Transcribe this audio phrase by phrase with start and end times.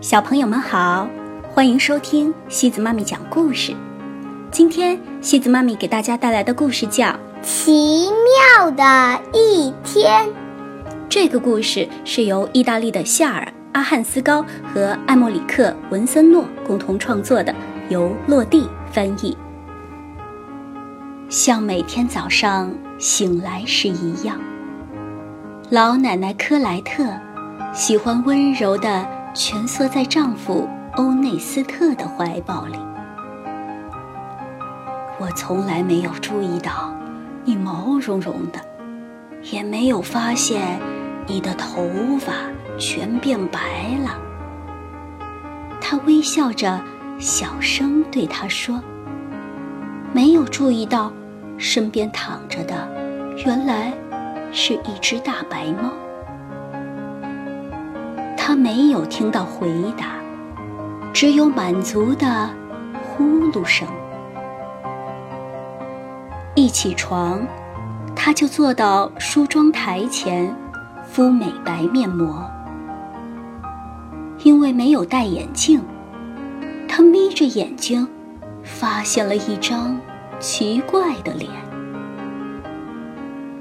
[0.00, 1.06] 小朋友们好，
[1.52, 3.74] 欢迎收听西子妈咪讲故事。
[4.50, 7.06] 今天西子妈咪给大家带来的故事叫
[7.42, 10.26] 《奇妙的一天》。
[11.06, 14.42] 这个故事是由意大利的夏尔·阿汉斯高
[14.72, 17.54] 和艾莫里克·文森诺共同创作的，
[17.90, 19.36] 由落地翻译。
[21.28, 24.40] 像每天早上醒来时一样，
[25.68, 27.04] 老奶奶科莱特
[27.74, 29.13] 喜欢温柔的。
[29.34, 32.78] 蜷缩在丈夫欧内斯特的怀抱里。
[35.18, 36.94] 我从来没有注意到
[37.44, 38.60] 你毛茸茸的，
[39.42, 40.78] 也没有发现
[41.26, 42.32] 你的头发
[42.78, 43.58] 全变白
[44.04, 44.16] 了。
[45.80, 46.80] 他微笑着，
[47.18, 48.80] 小声对他说
[50.14, 51.12] ：“没有注意到，
[51.58, 52.88] 身边躺着的，
[53.44, 53.92] 原来
[54.52, 55.90] 是一只大白猫。”
[58.54, 59.68] 他没有听到回
[59.98, 60.14] 答，
[61.12, 62.48] 只有满足的
[63.02, 63.84] 呼噜声。
[66.54, 67.44] 一起床，
[68.14, 70.54] 他就坐到梳妆台前
[71.02, 72.48] 敷美白面膜。
[74.44, 75.82] 因为没有戴眼镜，
[76.86, 78.06] 他眯着眼睛，
[78.62, 79.98] 发现了一张
[80.38, 81.50] 奇怪的脸。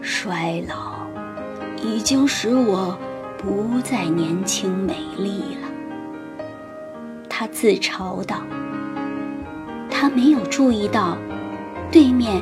[0.02, 0.94] 衰老
[1.84, 2.96] 已经使我。
[3.44, 5.68] 不再年轻美丽了，
[7.30, 8.38] 他自嘲道。
[9.90, 11.18] 他没有注意到，
[11.92, 12.42] 对面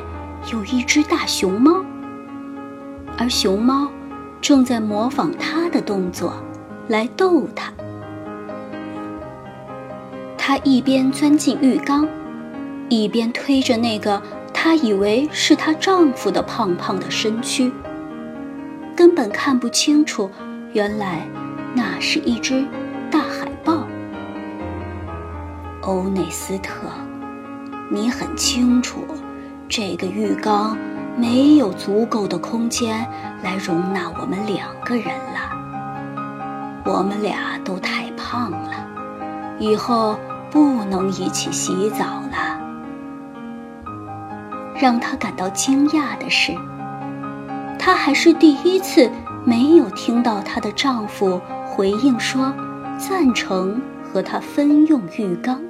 [0.52, 1.84] 有一只大熊猫，
[3.18, 3.90] 而熊猫
[4.40, 6.34] 正在模仿他的动作
[6.86, 7.72] 来逗他。
[10.38, 12.06] 他一边钻进浴缸，
[12.88, 14.22] 一边推着那个
[14.54, 17.72] 他以为是她丈夫的胖胖的身躯，
[18.94, 20.30] 根本看不清楚。
[20.72, 21.28] 原来，
[21.74, 22.66] 那是一只
[23.10, 23.86] 大海豹。
[25.82, 26.88] 欧内斯特，
[27.90, 29.04] 你很清楚，
[29.68, 30.74] 这个浴缸
[31.14, 33.06] 没有足够的空间
[33.42, 36.82] 来容纳我们两个人了。
[36.86, 38.70] 我们俩都太胖了，
[39.58, 40.18] 以后
[40.50, 42.58] 不能一起洗澡了。
[44.74, 46.56] 让他感到惊讶的是，
[47.78, 49.10] 他还是第一次。
[49.44, 52.54] 没有听到她的丈夫回应说
[52.98, 55.60] 赞成和她分用浴缸。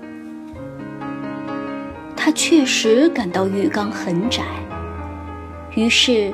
[2.17, 4.45] 她确实感到浴缸很窄，
[5.75, 6.33] 于是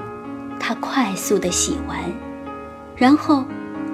[0.58, 1.98] 她快速的洗完，
[2.96, 3.44] 然后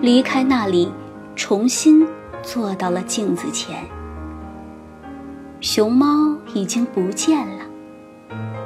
[0.01, 0.91] 离开那里，
[1.37, 2.07] 重新
[2.43, 3.85] 坐到了镜子前。
[5.61, 7.65] 熊猫已经不见了，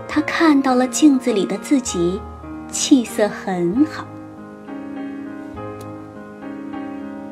[0.08, 2.20] 她看到了镜子里的自己，
[2.68, 4.06] 气色很好。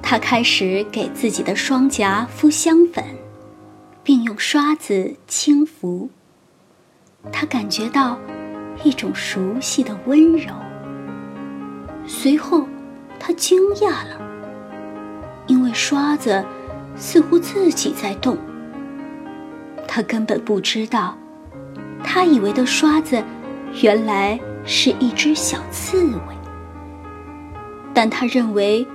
[0.08, 3.04] 他开始给自己的双颊敷香粉，
[4.04, 6.08] 并用刷子轻拂。
[7.32, 8.16] 他感觉到
[8.84, 10.54] 一种熟悉的温柔。
[12.06, 12.68] 随后，
[13.18, 14.20] 他惊讶了，
[15.48, 16.44] 因为刷子
[16.94, 18.38] 似乎自己在动。
[19.88, 21.18] 他根本不知道，
[22.04, 23.20] 他以为的刷子
[23.82, 26.36] 原来是一只小刺猬。
[27.92, 28.86] 但他认为。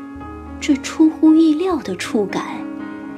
[0.62, 2.44] 这出乎意料的触感，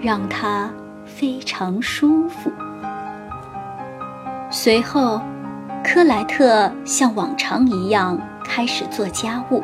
[0.01, 0.71] 让他
[1.05, 2.49] 非常舒服。
[4.49, 5.21] 随后，
[5.83, 9.61] 克莱特像往常一样开始做家务。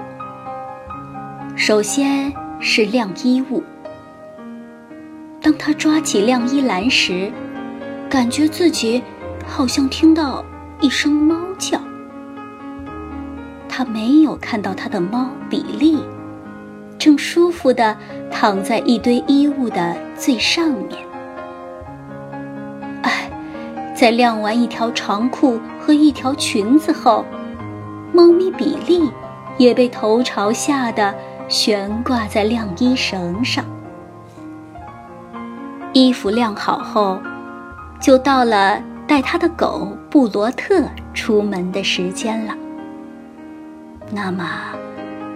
[1.55, 3.63] 首先是晾衣物。
[5.41, 7.31] 当他抓起晾衣篮时，
[8.09, 9.01] 感觉自己
[9.47, 10.43] 好像听到
[10.81, 11.79] 一声猫叫。
[13.69, 15.97] 他没有看到他的猫比利。
[16.99, 17.97] 正舒服地
[18.29, 21.01] 躺在一堆衣物的最上面。
[23.03, 23.31] 哎，
[23.95, 27.23] 在晾完一条长裤和一条裙子后，
[28.13, 29.09] 猫咪比利
[29.57, 31.15] 也被头朝下的
[31.47, 33.63] 悬挂在晾衣绳上。
[35.93, 37.17] 衣服晾好后，
[38.01, 42.53] 就到了带他的狗布罗特出门的时间了。
[44.11, 44.45] 那么，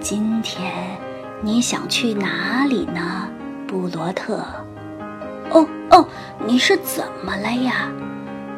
[0.02, 0.70] 今天。
[1.46, 3.28] 你想去哪里呢，
[3.68, 4.46] 布罗特？
[5.52, 6.08] 哦哦，
[6.48, 7.92] 你是怎么了呀？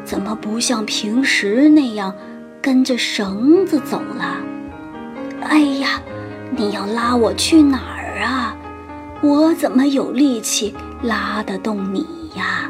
[0.03, 2.13] 怎么不像平时那样
[2.61, 4.37] 跟着绳子走了？
[5.41, 5.99] 哎呀，
[6.55, 8.55] 你要拉我去哪儿啊？
[9.23, 12.05] 我怎么有力气拉得动你
[12.35, 12.69] 呀？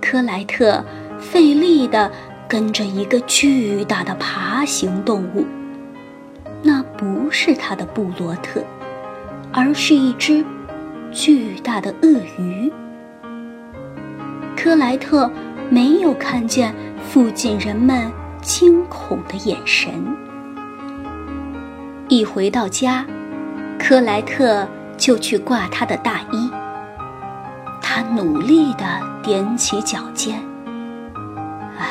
[0.00, 0.84] 克莱特
[1.20, 2.10] 费力地
[2.48, 5.46] 跟着一个巨大的爬行动物。
[6.96, 8.62] 不是他的布罗特，
[9.52, 10.44] 而是一只
[11.10, 12.72] 巨大的鳄鱼。
[14.56, 15.30] 克莱特
[15.68, 16.74] 没有看见
[17.08, 18.10] 附近人们
[18.40, 19.92] 惊恐的眼神。
[22.08, 23.04] 一回到家，
[23.78, 26.50] 克莱特就去挂他的大衣。
[27.80, 28.84] 他努力地
[29.22, 30.40] 踮起脚尖。
[31.78, 31.88] 唉，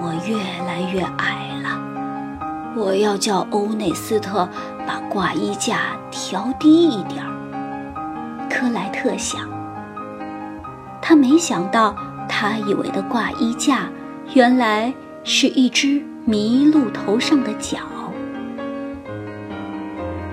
[0.00, 0.36] 我越
[0.66, 1.91] 来越矮了。
[2.74, 4.48] 我要叫欧内斯特
[4.86, 8.48] 把挂衣架调低一点儿。
[8.50, 9.48] 克莱特想。
[11.00, 11.94] 他没想到，
[12.28, 13.88] 他以为的挂衣架，
[14.34, 14.92] 原来
[15.24, 17.78] 是一只麋鹿头上的角。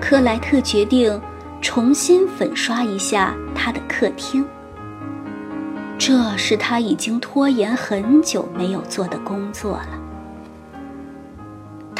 [0.00, 1.20] 克莱特决定
[1.60, 4.44] 重新粉刷一下他的客厅。
[5.98, 9.99] 这是他已经拖延很久没有做的工作了。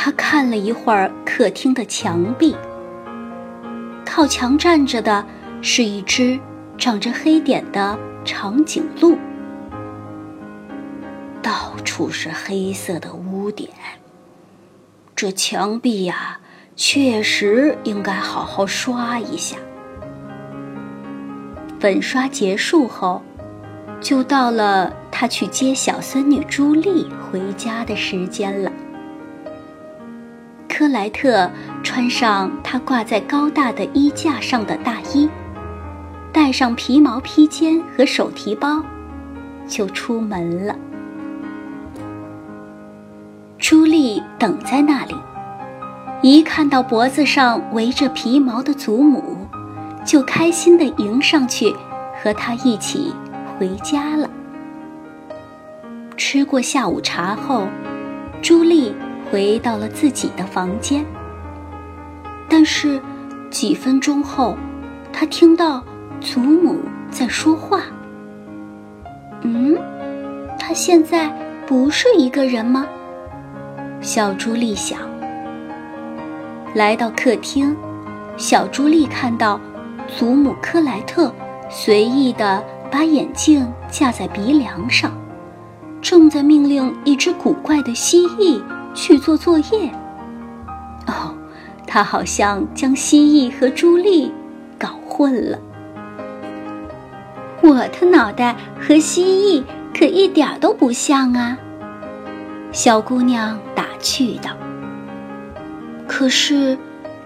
[0.02, 2.56] 他看了一会儿客厅的墙壁，
[4.02, 5.22] 靠墙站着的
[5.60, 6.40] 是一只
[6.78, 7.98] 长着黑点的。
[8.24, 9.18] 长颈鹿，
[11.42, 13.68] 到处是黑色的污点。
[15.14, 16.40] 这墙壁呀，
[16.76, 19.58] 确实应该好好刷一下。
[21.78, 23.20] 粉刷结束后，
[24.00, 28.72] 就到了他去接小孙女朱莉回家的时间了。
[30.80, 31.50] 克莱特
[31.82, 35.28] 穿上他挂在高大的衣架上的大衣。
[36.32, 38.82] 带上皮毛披肩和手提包，
[39.68, 40.74] 就出门了。
[43.58, 45.14] 朱莉等在那里，
[46.22, 49.36] 一看到脖子上围着皮毛的祖母，
[50.02, 51.76] 就开心地迎上去，
[52.22, 53.12] 和他一起
[53.58, 54.30] 回家了。
[56.16, 57.68] 吃过下午茶后，
[58.40, 58.94] 朱莉
[59.30, 61.04] 回到了自己的房间。
[62.48, 63.00] 但是，
[63.50, 64.56] 几分钟后，
[65.12, 65.82] 他听到。
[66.20, 66.78] 祖母
[67.10, 67.80] 在说话。
[69.40, 69.74] 嗯，
[70.58, 71.34] 他现在
[71.66, 72.86] 不是一个人吗？
[74.02, 75.00] 小朱莉想。
[76.74, 77.74] 来到客厅，
[78.36, 79.58] 小朱莉看到
[80.06, 81.34] 祖母克莱特
[81.70, 85.10] 随意地把眼镜架在鼻梁上，
[86.02, 88.60] 正在命令一只古怪的蜥蜴
[88.94, 89.90] 去做作业。
[91.06, 91.34] 哦，
[91.86, 94.32] 他好像将蜥蜴和朱莉
[94.78, 95.58] 搞混了。
[97.62, 99.64] 我的脑袋和蜥蜴
[99.98, 101.58] 可一点都不像啊！
[102.72, 104.50] 小姑娘打趣道。
[106.06, 106.78] 可是，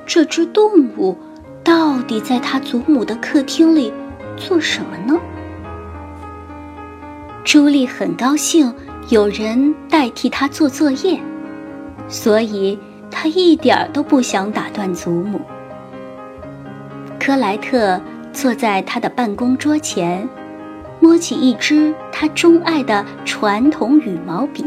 [0.07, 1.17] 这只动物
[1.63, 3.93] 到底在她祖母的客厅里
[4.37, 5.21] 做什么呢？
[7.45, 8.75] 朱莉很高兴
[9.11, 11.21] 有人代替她做作业，
[12.09, 12.79] 所以
[13.11, 15.41] 他一点儿都不想打断祖母。
[17.19, 18.01] 克莱特。
[18.35, 20.29] 坐在他的办公桌前，
[20.99, 24.65] 摸起一支他钟爱的传统羽毛笔，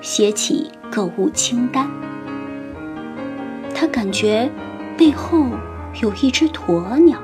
[0.00, 1.88] 写起购物清单。
[3.72, 4.50] 他感觉
[4.96, 5.46] 背后
[6.02, 7.16] 有一只鸵鸟，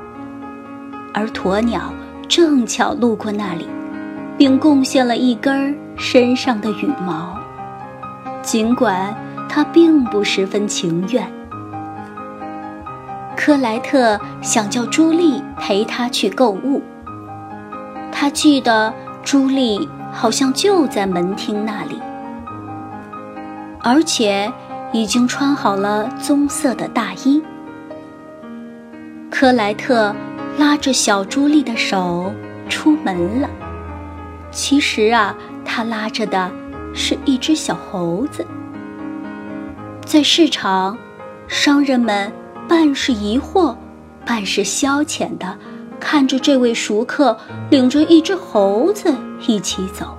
[1.12, 1.92] 而鸵鸟
[2.28, 3.66] 正巧路过那里，
[4.38, 7.36] 并贡献了一根身上的羽毛，
[8.42, 9.12] 尽管
[9.54, 11.24] 他并不十分情愿。
[13.36, 16.82] 克莱特想叫朱莉陪他去购物。
[18.10, 18.92] 他记得
[19.22, 22.02] 朱莉好像就在门厅那里，
[23.80, 24.52] 而且
[24.92, 27.40] 已经穿好了棕色的大衣。
[29.30, 30.12] 克莱特
[30.58, 32.32] 拉着小朱莉的手
[32.68, 33.48] 出门了。
[34.50, 35.32] 其实啊，
[35.64, 36.50] 他拉着的
[36.92, 38.44] 是一只小猴子。
[40.04, 40.96] 在市场，
[41.48, 42.32] 商人们。
[42.66, 43.76] 半是疑惑，
[44.24, 45.58] 半是消遣的
[46.00, 47.36] 看着这位熟客
[47.70, 49.14] 领着一只猴子
[49.46, 50.16] 一起走。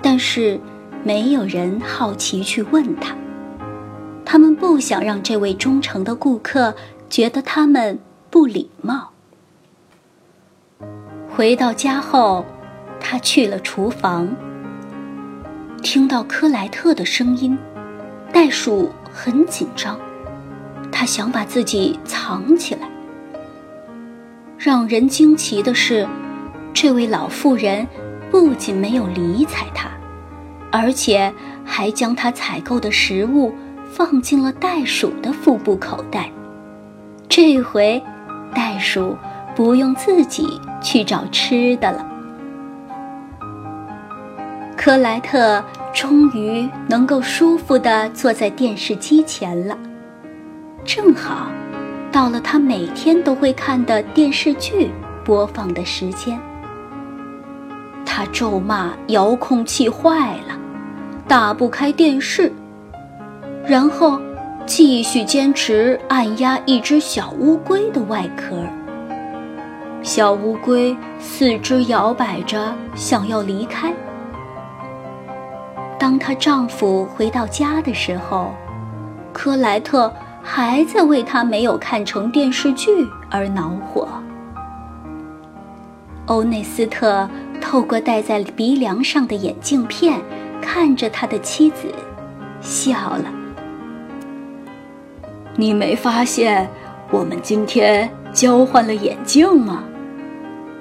[0.00, 0.58] 但是，
[1.02, 3.14] 没有人好奇去问他。
[4.24, 6.74] 他们不想让这位忠诚的顾客
[7.10, 7.98] 觉得他们
[8.30, 9.10] 不礼貌。
[11.28, 12.46] 回到家后，
[12.98, 14.34] 他去了厨房，
[15.82, 17.58] 听到克莱特的声音，
[18.34, 19.96] 袋鼠很紧张。
[20.90, 22.88] 它想把自己藏起来。
[24.58, 26.04] 让人惊奇的是，
[26.72, 27.86] 这位老妇人
[28.32, 29.88] 不仅没有理睬他，
[30.72, 31.32] 而且
[31.64, 33.54] 还将他采购的食物
[33.88, 36.28] 放进了袋鼠的腹部口袋。
[37.28, 38.02] 这回，
[38.52, 39.16] 袋鼠
[39.54, 42.04] 不用自己去找吃的了。
[44.84, 45.64] 克莱特
[45.94, 49.74] 终于能够舒服地坐在电视机前了。
[50.84, 51.48] 正好，
[52.12, 54.90] 到了他每天都会看的电视剧
[55.24, 56.38] 播放的时间。
[58.04, 60.54] 他咒骂遥控器坏了，
[61.26, 62.52] 打不开电视，
[63.66, 64.20] 然后
[64.66, 68.54] 继续坚持按压一只小乌龟的外壳。
[70.02, 73.90] 小乌龟四肢摇摆着，想要离开。
[76.04, 78.52] 当她丈夫回到家的时候，
[79.32, 84.06] 克莱特还在为他没有看成电视剧而恼火。
[86.26, 87.26] 欧内斯特。
[87.58, 90.20] 透过戴在鼻梁上的眼镜片，
[90.60, 91.88] 看着他的妻子，
[92.60, 93.24] 笑了。
[95.56, 96.68] 你没发现
[97.10, 99.82] 我们今天交换了眼镜吗？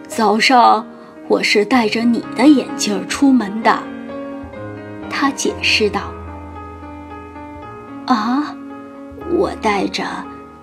[0.05, 0.85] 早上
[1.29, 3.79] 我是戴着你的眼镜出门的。
[5.15, 6.11] 他解释道。
[8.07, 8.55] 啊，
[9.29, 10.03] 我戴着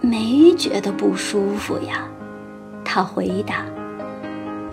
[0.00, 2.04] 没觉得不舒服呀，
[2.84, 3.64] 他回答。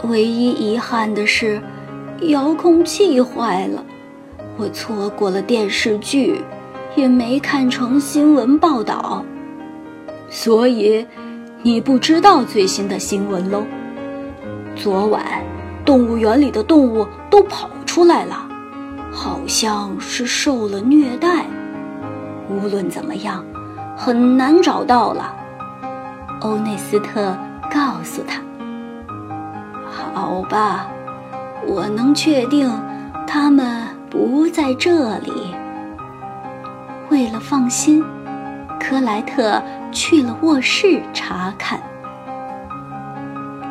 [0.10, 1.62] 唯一遗憾的是，
[2.22, 3.86] 遥控器坏了，
[4.57, 6.41] 我错过了电视剧，
[6.96, 9.24] 也没看成新闻报道，
[10.27, 11.05] 所以
[11.62, 13.63] 你不知道最新的新闻喽。
[14.75, 15.24] 昨晚，
[15.86, 18.47] 动物园里的动物都跑出来了，
[19.17, 21.43] 好像是受了虐待。
[22.47, 23.43] 无论怎么样，
[23.95, 25.36] 很难找到了。
[26.41, 27.36] 欧内斯特
[27.74, 28.39] 告诉他。
[30.13, 30.88] 好吧，
[31.65, 32.71] 我能确定
[33.25, 35.55] 他们不在这里。
[37.09, 38.05] 为了放心，
[38.79, 39.59] 克莱特
[39.91, 41.81] 去了卧室查看。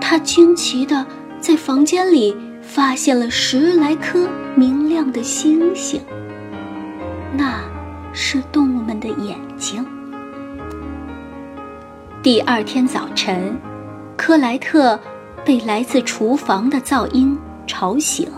[0.00, 1.06] 他惊奇地
[1.40, 2.36] 在房间里
[2.76, 5.98] 发现了十来颗明亮的星星，
[7.32, 7.58] 那
[8.12, 9.82] 是动物们的眼睛。
[12.22, 13.56] 第二天早晨，
[14.14, 15.00] 克莱特。
[15.42, 18.28] 被来自厨房的噪音吵醒。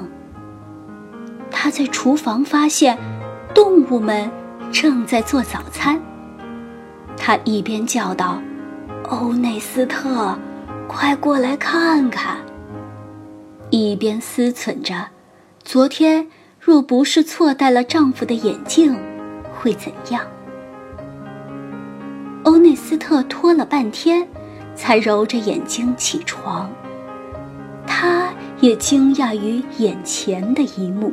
[1.50, 2.99] 他在厨房发现
[3.54, 4.30] 动物们
[4.71, 5.99] 正在做早餐。
[7.16, 8.42] 他一边叫道
[9.09, 10.38] ：“欧内斯特，
[10.87, 12.37] 快过来看看！”
[13.70, 15.08] 一边思忖着：
[15.62, 16.26] 昨天
[16.58, 18.96] 若不是错戴了丈夫的眼镜，
[19.54, 20.22] 会怎样？
[22.44, 24.26] 欧内斯特拖了半天，
[24.75, 26.70] 才揉着眼睛起床。
[27.87, 31.12] 他也惊讶于眼前的一幕：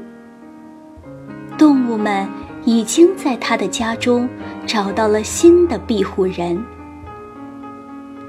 [1.58, 2.26] 动物们
[2.64, 4.30] 已经在他的家中
[4.66, 6.58] 找到了新的庇护人。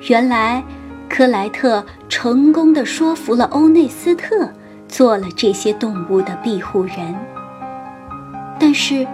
[0.09, 0.65] 原来，
[1.09, 4.51] 克莱特成功的说服了欧内斯特
[4.89, 7.15] 做了这些动物的庇护人。
[8.59, 9.07] 但是，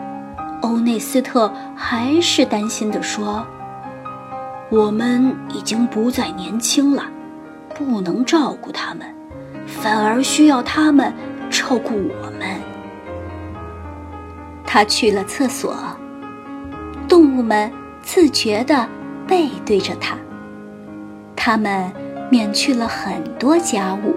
[0.60, 3.46] 欧内斯特还是担心的说
[4.70, 7.04] ：“我们已经不再年轻了，
[7.74, 9.06] 不能照顾他们。”
[9.64, 11.12] 反而需要他们
[11.48, 12.60] 照顾我们。
[14.66, 15.76] 他去了厕所，
[17.08, 17.70] 动物们
[18.02, 18.88] 自觉地
[19.26, 20.16] 背对着他。
[21.44, 21.90] 他们
[22.30, 24.14] 免去了很多家务，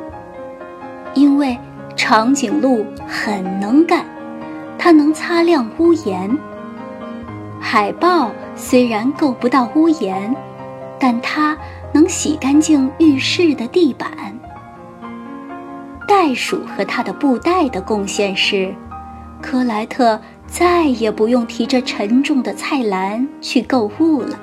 [1.16, 1.58] 因为
[1.96, 4.06] 长颈鹿很能干，
[4.78, 6.38] 它能擦亮屋檐。
[7.60, 10.36] 海豹虽然够不到屋檐，
[11.00, 11.58] 但它
[11.92, 14.08] 能洗干净浴室的地板。
[16.08, 18.72] 袋鼠和它的布袋的贡献是，
[19.42, 24.40] 克莱特再也不用提着沉重的菜篮去购物了。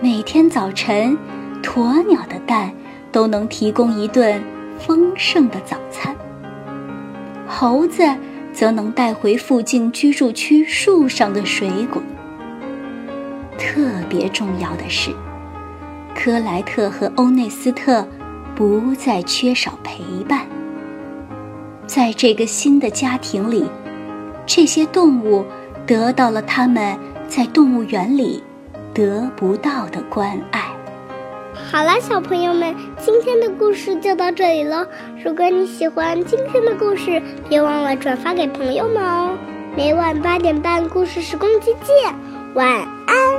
[0.00, 1.18] 每天早晨，
[1.60, 2.72] 鸵鸟的蛋
[3.10, 4.40] 都能提供一顿
[4.78, 6.14] 丰盛的早餐。
[7.48, 8.04] 猴子
[8.52, 12.00] 则能带回附近居住区树上的水果。
[13.58, 15.10] 特别重要的是，
[16.14, 18.06] 科莱特和欧内斯特。
[18.54, 20.44] 不再缺少陪伴，
[21.86, 23.64] 在这个新的家庭里，
[24.44, 25.44] 这些动物
[25.86, 28.42] 得到了他们在动物园里
[28.98, 30.60] 得不到的关爱。
[31.70, 34.84] 好了，小朋友们，今天的故事就到这里了。
[35.24, 39.38] 如果你喜欢今天的故事，别忘了转发给朋友们哦。
[39.76, 42.12] 每晚八点半，故事时光机见，
[42.54, 42.66] 晚
[43.06, 43.37] 安。